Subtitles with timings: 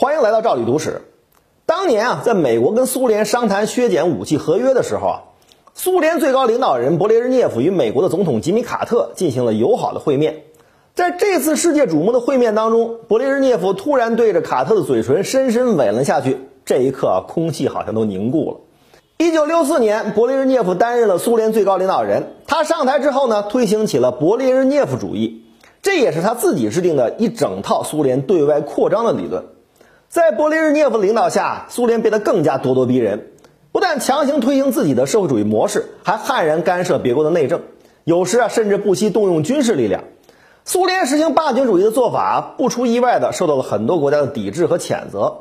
[0.00, 1.02] 欢迎来到赵理读史。
[1.66, 5.16] 当年啊，在美国跟苏联商谈削减武器合约的时候啊，
[5.74, 10.44] 苏联最高领导人勃列日涅夫与美国的总统吉米卡特进行了友好的会面。
[10.94, 16.38] 在这次世界瞩目的会面当中，勃列日涅夫突然对着卡特的嘴唇深深吻了下去。
[16.64, 18.56] 这一刻啊，空气好像都凝固了。
[19.16, 22.36] 一九六四年，勃列日涅夫担任了苏联最高领导人。
[22.46, 25.42] 他上台之后呢，推行起了勃列日涅夫主义，
[25.82, 29.42] 这也是他自己制定的一整套苏联对外扩张的理论。
[30.08, 33.26] 在勃列日涅夫领导下，苏联变得更加咄咄逼人，
[33.72, 37.60] 不但强行推行自己的社会主义模式，还悍然干涉别国的内政，
[38.04, 40.04] 有时啊，甚至不惜动用军事力量。
[40.64, 45.40] 苏联实行霸权主义的做法，不出意外的受到了很多国家的抵制和谴责。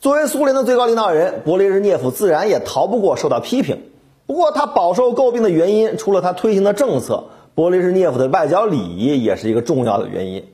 [0.00, 3.84] 作为苏联的最高领导人，勃列日涅夫自然也逃不过受到批评。
[4.26, 10.44] 不过，他饱受诟病的原因，除了他推行的政策，勃列日涅夫的外交礼仪也是一个重要的原因。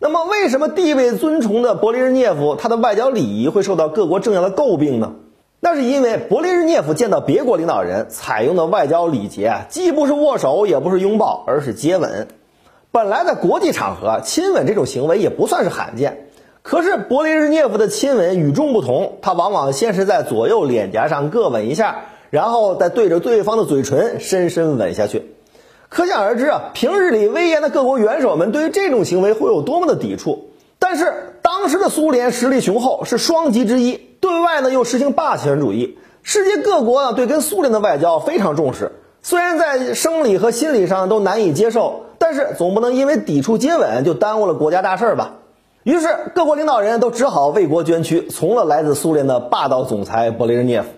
[0.00, 5.14] 那么，为什么地位尊崇的勃列日涅夫他的外交礼仪会受到各国政要的诟病呢？
[5.58, 12.28] 那是因为勃列日涅夫见到别国领导人采用的外交礼节啊，既不是握手，也不是拥抱，而是接吻。
[12.92, 16.28] 本来在国际场合，亲吻这种行为也不算是罕见。
[16.62, 25.32] 可是勃列日涅夫的亲吻与众不同，他往往先是在左右脸颊上各吻一下，然后再对着对方的嘴唇深深吻下去。
[25.88, 30.50] 可想而知啊，平日里威严的各国元首们对于这种行为会有多么的抵触。
[30.78, 38.92] 但是当时的苏联实力雄厚，是双极之一，对外呢又实行霸权主义，世界各国呢对跟苏联的外交非常重视。
[39.22, 42.04] 虽然在生理和心理上都难以接受。
[42.20, 45.34] 但是总不能因为抵触接吻就耽误了国家大事吧？
[45.84, 50.88] 于是各国领导人都只好为国捐躯，从了来自苏联的霸道总裁勃列日涅夫。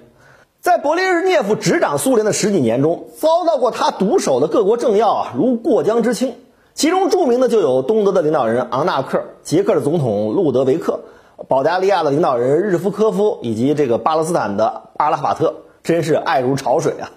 [0.61, 6.35] 在勃列日涅夫执掌苏联的十几年中，遭到过他毒手的各国政要啊，如过江之青。
[6.75, 11.01] 其中著名的就有东德的领导人昂纳克、捷克的总统路德维克、
[11.49, 17.11] 保加利亚的领导人日夫科夫以及这个巴勒斯坦的阿拉法特，真是爱如潮水啊！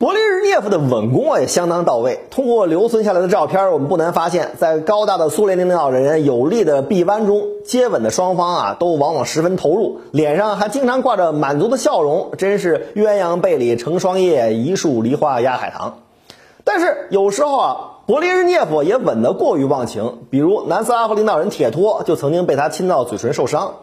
[0.00, 2.20] 勃列日涅夫的吻功啊也相当到位。
[2.30, 15.98] 通过留存下来的照片，我们不难发现，在高大的苏联领导人有力的臂弯中，接吻的双方啊都往往十分投入，脸上还经常挂着满足的笑容，真是鸳鸯被里成双夜，一树梨花压海棠。
[16.64, 17.76] 但是有时候啊，
[18.06, 23.74] 勃列日涅夫也吻得过于忘情，比如南斯拉夫领导人铁托就曾经被他亲到嘴唇受伤。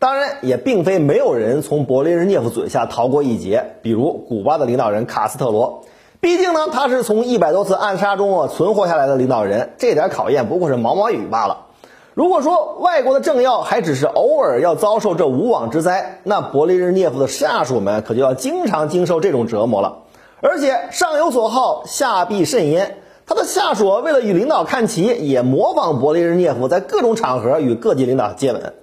[0.00, 5.82] 当然，也并非没有人从勃列日涅夫嘴下逃过一劫，比如古巴的领导人卡斯特罗。
[6.20, 11.66] 毕竟呢，他是从一百多次暗杀中啊存活下来的领导人，这点考验不过是毛毛雨罢了。
[12.14, 19.98] 如果说外国的政要还只是偶尔要遭受这无妄之灾，那勃列日涅夫的下属们可就要经常经受这种折磨了。
[20.40, 22.98] 而且上有所好，下必甚焉。
[23.26, 28.74] 他的下属为了与领导看齐，也模仿勃列日涅夫在各种场合与各级领导接吻。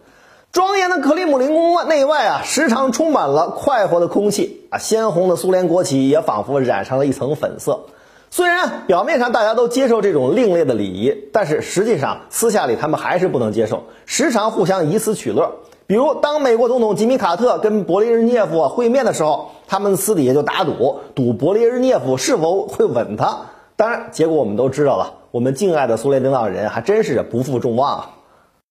[0.56, 7.88] 庄严的克里姆林宫内外啊，时常充满了快活的空气啊，鲜红的苏联国旗也仿佛染上了一层粉色。
[8.30, 15.56] 虽然表面上大家都接受这种另类的礼仪，但是实际上私下里他们还是不能接受，时常互相以此取乐。
[15.88, 23.48] 比如，当美国总统吉米卡特跟勃列日涅夫会面的时候，他们私底下就打赌，赌勃列日涅夫是否会吻他。
[23.76, 28.10] 当然，结果我们都知道了，我们敬爱的苏联领导人还真是不负众望啊。